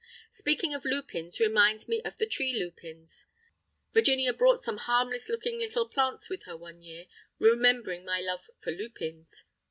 Speaking 0.31 0.73
of 0.73 0.83
lupins 0.83 1.39
reminds 1.39 1.87
me 1.87 2.01
of 2.01 2.17
the 2.17 2.25
tree 2.25 2.53
lupins. 2.57 3.27
Virginia 3.93 4.33
brought 4.33 4.59
some 4.59 4.77
harmless 4.77 5.29
looking 5.29 5.59
little 5.59 5.87
plants 5.87 6.27
with 6.27 6.45
her 6.45 6.57
one 6.57 6.81
year, 6.81 7.05
remembering 7.37 8.03
my 8.03 8.19
love 8.19 8.49
for 8.63 8.71
lupins. 8.71 9.45